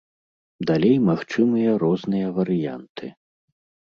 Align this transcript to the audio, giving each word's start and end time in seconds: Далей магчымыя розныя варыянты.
Далей 0.69 0.95
магчымыя 1.09 1.75
розныя 1.83 2.27
варыянты. 2.39 3.13